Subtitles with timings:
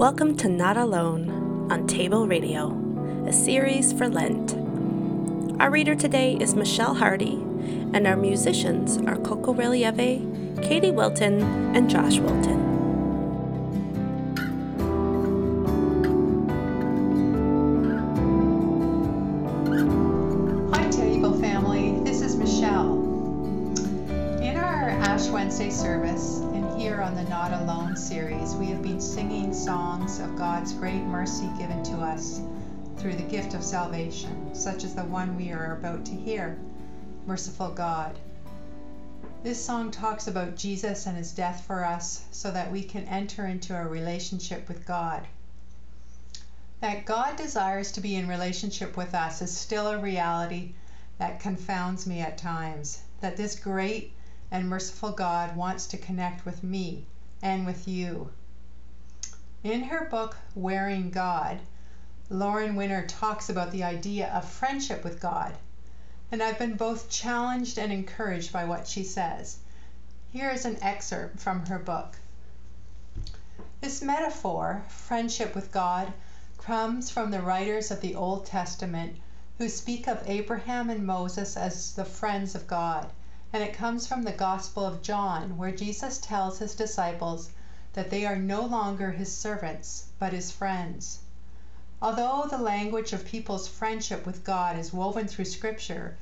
[0.00, 2.70] Welcome to Not Alone on Table Radio,
[3.26, 4.54] a series for Lent.
[5.60, 7.34] Our reader today is Michelle Hardy,
[7.92, 10.26] and our musicians are Coco Relieve,
[10.62, 11.42] Katie Wilton,
[11.76, 12.60] and Josh Wilton.
[20.72, 22.02] Hi, Table family.
[22.04, 22.94] This is Michelle.
[24.40, 26.40] In our Ash Wednesday service
[26.80, 31.46] here on the Not Alone series, we have been singing songs of God's great mercy
[31.58, 32.40] given to us
[32.96, 36.58] through the gift of salvation, such as the one we are about to hear
[37.26, 38.18] Merciful God.
[39.42, 43.44] This song talks about Jesus and his death for us so that we can enter
[43.44, 45.26] into a relationship with God.
[46.80, 50.72] That God desires to be in relationship with us is still a reality
[51.18, 53.00] that confounds me at times.
[53.20, 54.14] That this great
[54.50, 57.06] and merciful God wants to connect with me
[57.42, 58.30] and with you.
[59.62, 61.60] In her book, Wearing God,
[62.28, 65.56] Lauren Winner talks about the idea of friendship with God.
[66.32, 69.58] And I've been both challenged and encouraged by what she says.
[70.30, 72.16] Here is an excerpt from her book.
[73.80, 76.12] This metaphor, friendship with God,
[76.58, 79.16] comes from the writers of the Old Testament
[79.58, 83.10] who speak of Abraham and Moses as the friends of God.
[83.52, 87.50] And it comes from the Gospel of John, where Jesus tells his disciples
[87.94, 91.18] that they are no longer his servants, but his friends.
[92.00, 96.16] Although the language of people's friendship with God is woven through Scripture,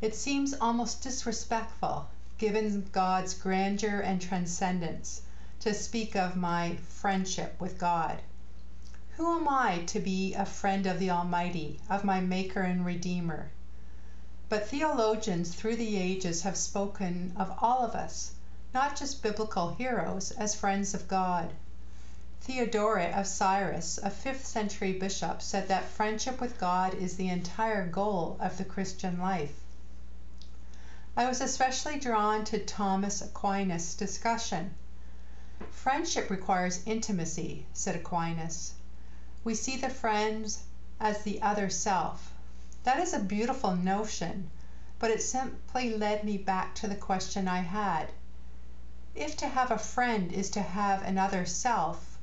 [0.00, 2.08] it seems almost disrespectful,
[2.38, 5.20] given God's grandeur and transcendence,
[5.60, 8.22] to speak of my friendship with God.
[9.18, 13.50] Who am I to be a friend of the Almighty, of my Maker and Redeemer?
[14.50, 18.32] But theologians through the ages have spoken of all of us,
[18.74, 21.54] not just biblical heroes, as friends of God.
[22.40, 27.86] Theodoret of Cyrus, a 5th century bishop, said that friendship with God is the entire
[27.86, 29.54] goal of the Christian life.
[31.16, 34.74] I was especially drawn to Thomas Aquinas' discussion.
[35.70, 38.72] Friendship requires intimacy, said Aquinas.
[39.44, 40.52] We see the friend
[40.98, 42.32] as the other self.
[42.82, 44.50] That is a beautiful notion,
[44.98, 48.10] but it simply led me back to the question I had.
[49.14, 52.18] If to have a friend is to have another self,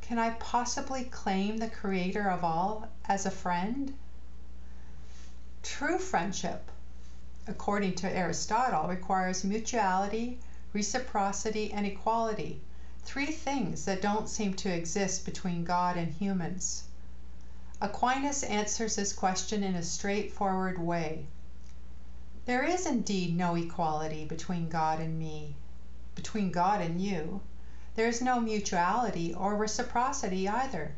[0.00, 3.96] can I possibly claim the Creator of all as a friend?
[5.62, 6.70] True friendship,
[7.48, 10.38] according to Aristotle, requires mutuality,
[10.72, 12.60] reciprocity, and equality
[13.02, 16.84] three things that don't seem to exist between God and humans.
[17.82, 21.26] Aquinas answers this question in a straightforward way.
[22.44, 25.56] There is indeed no equality between God and me,
[26.14, 27.40] between God and you.
[27.94, 30.92] There is no mutuality or reciprocity either.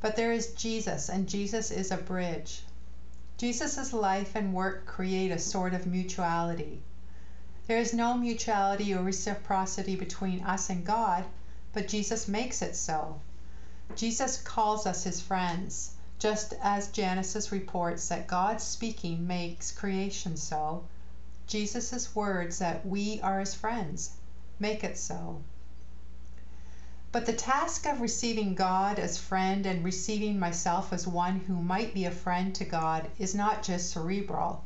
[0.00, 2.62] But there is Jesus, and Jesus is a bridge.
[3.36, 6.82] Jesus' life and work create a sort of mutuality.
[7.66, 11.24] There is no mutuality or reciprocity between us and God,
[11.72, 13.20] but Jesus makes it so.
[13.96, 15.90] Jesus calls us his friends,
[16.22, 20.84] just as Genesis reports that God speaking makes creation so.
[21.48, 24.12] Jesus' words that we are his friends
[24.60, 25.42] make it so.
[27.10, 31.92] But the task of receiving God as friend and receiving myself as one who might
[31.92, 34.62] be a friend to God is not just cerebral.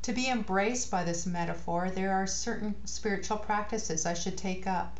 [0.00, 4.98] To be embraced by this metaphor, there are certain spiritual practices I should take up.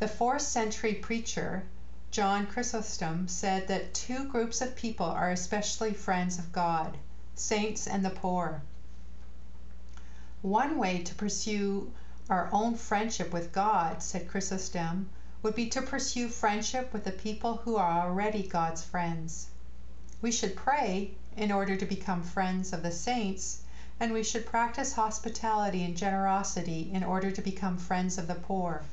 [0.00, 1.62] The fourth century preacher,
[2.16, 6.96] John Chrysostom, said that two groups of people are especially friends of God
[7.34, 8.62] saints and the poor.
[10.40, 11.92] One way to pursue
[12.30, 15.10] our own friendship with God, said Chrysostom,
[15.42, 19.48] would be to pursue friendship with the people who are already God's friends.
[20.22, 23.58] We should pray in order to become friends of the saints,
[24.00, 28.86] and we should practice hospitality and generosity in order to become friends of the poor.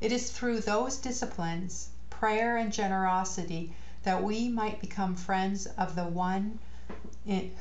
[0.00, 6.04] It is through those disciplines, prayer and generosity, that we might become friends of the
[6.04, 6.58] one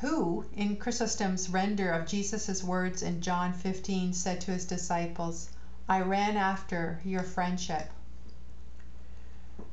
[0.02, 5.50] who, in Chrysostom's render of Jesus' words in John 15, said to his disciples,
[5.88, 7.90] I ran after your friendship.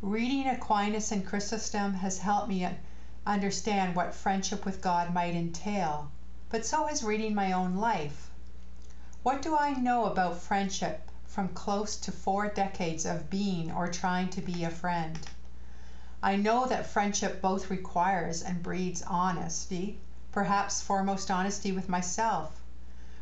[0.00, 2.68] Reading Aquinas and Chrysostom has helped me
[3.26, 6.10] understand what friendship with God might entail,
[6.48, 8.30] but so has reading my own life.
[9.22, 14.28] What do I know about friendship from close to four decades of being or trying
[14.28, 15.16] to be a friend?
[16.20, 20.00] I know that friendship both requires and breeds honesty,
[20.32, 22.60] perhaps foremost honesty with myself.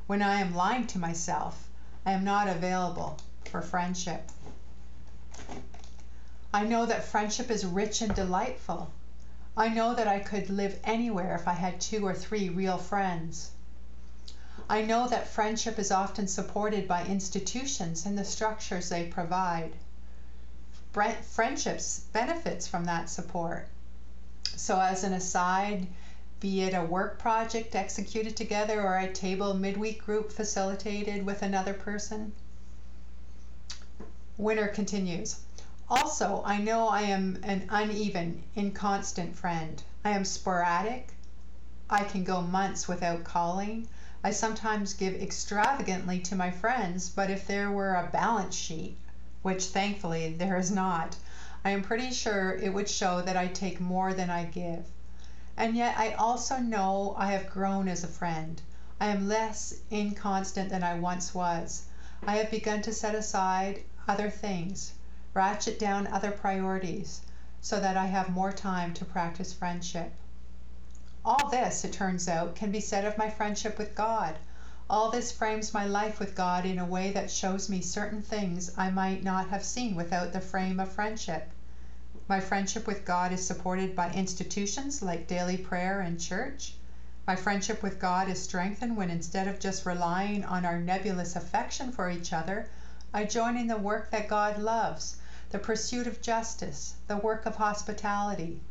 [0.06, 1.68] When I am lying to myself,
[2.06, 4.30] I am not available for friendship.
[6.52, 8.90] I know that friendship is rich and delightful.
[9.54, 13.50] I know that I could live anywhere if I had two or three real friends.
[14.70, 19.72] I know that friendship is often supported by institutions and the structures they provide.
[20.92, 23.68] Friendships benefits from that support.
[24.56, 25.86] So as an aside,
[26.40, 31.74] be it a work project executed together or a table midweek group facilitated with another
[31.74, 32.32] person.
[34.36, 35.40] Winner continues.
[35.88, 39.82] Also, I know I am an uneven, inconstant friend.
[40.04, 41.08] I am sporadic.
[41.88, 43.88] I can go months without calling.
[44.24, 48.98] I sometimes give extravagantly to my friends, but if there were a balance sheet,
[49.42, 51.14] which thankfully there is not,
[51.64, 54.86] I am pretty sure it would show that I take more than I give.
[55.56, 58.60] And yet I also know I have grown as a friend.
[59.00, 61.84] I am less inconstant than I once was.
[62.26, 64.94] I have begun to set aside other things,
[65.32, 67.20] ratchet down other priorities,
[67.60, 70.12] so that I have more time to practice friendship.
[71.30, 74.38] All this, it turns out, can be said of my friendship with God.
[74.88, 78.72] All this frames my life with God in a way that shows me certain things
[78.78, 81.50] I might not have seen without the frame of friendship.
[82.28, 86.76] My friendship with God is supported by institutions like daily prayer and church.
[87.26, 91.92] My friendship with God is strengthened when instead of just relying on our nebulous affection
[91.92, 92.70] for each other,
[93.12, 95.18] I join in the work that God loves,
[95.50, 98.62] the pursuit of justice, the work of hospitality.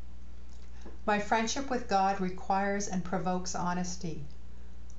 [1.07, 4.25] My friendship with God requires and provokes honesty.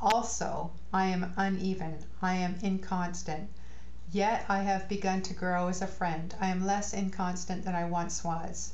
[0.00, 3.50] Also, I am uneven, I am inconstant.
[4.10, 6.34] Yet I have begun to grow as a friend.
[6.40, 8.72] I am less inconstant than I once was.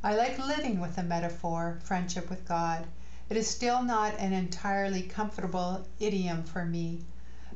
[0.00, 2.86] I like living with the metaphor, friendship with God.
[3.28, 7.04] It is still not an entirely comfortable idiom for me,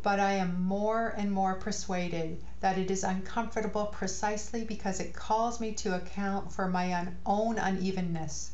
[0.02, 5.60] but I am more and more persuaded that it is uncomfortable precisely because it calls
[5.60, 8.52] me to account for my own unevenness.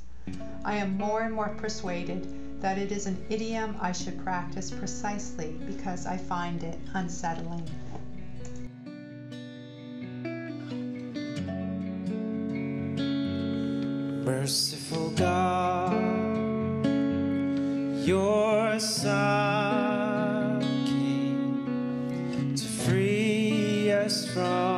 [0.65, 5.53] I am more and more persuaded that it is an idiom I should practice precisely
[5.67, 7.69] because I find it unsettling.
[14.25, 15.93] Merciful God,
[18.07, 19.84] your Son
[24.35, 24.74] from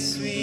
[0.00, 0.39] face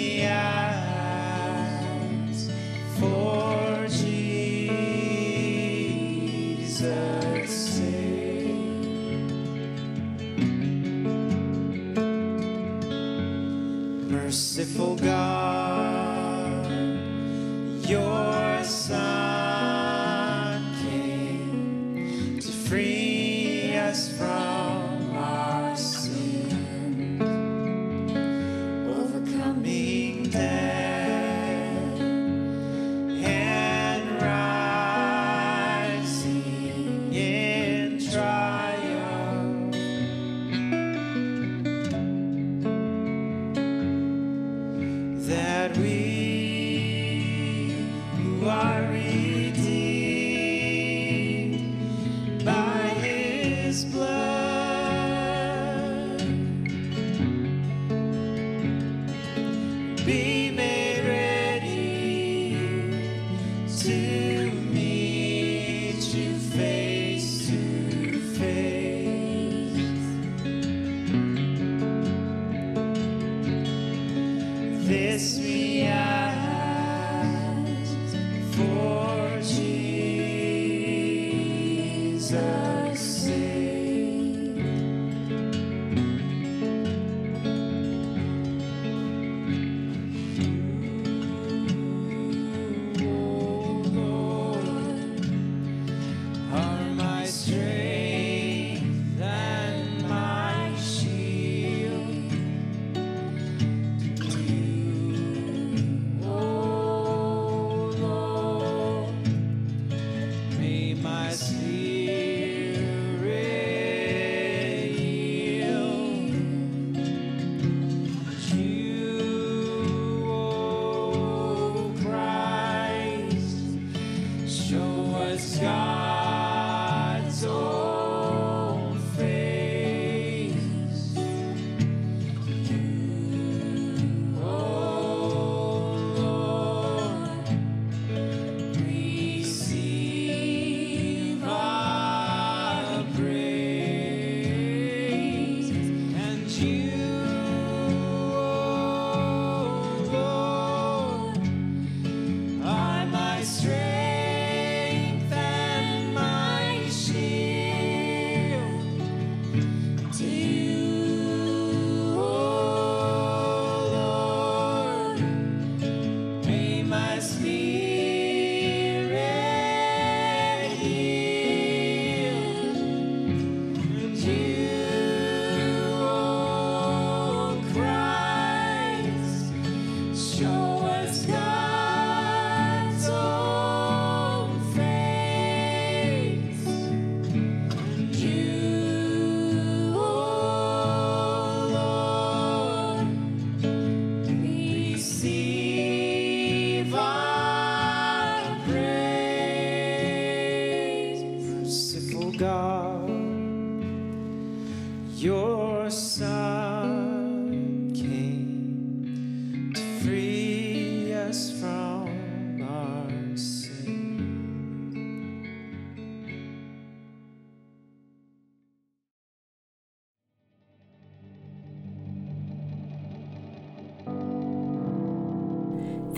[167.36, 167.67] my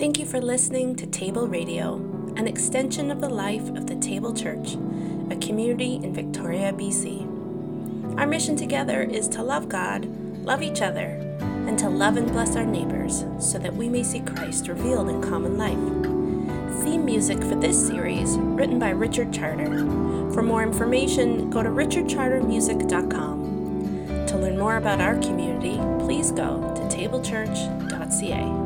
[0.01, 1.97] Thank you for listening to Table Radio,
[2.35, 4.73] an extension of the life of the Table Church,
[5.29, 8.17] a community in Victoria, BC.
[8.17, 10.07] Our mission together is to love God,
[10.43, 11.19] love each other,
[11.67, 15.21] and to love and bless our neighbors so that we may see Christ revealed in
[15.21, 15.77] common life.
[16.83, 19.69] Theme music for this series written by Richard Charter.
[20.33, 24.25] For more information, go to richardchartermusic.com.
[24.25, 28.60] To learn more about our community, please go to tablechurch.ca.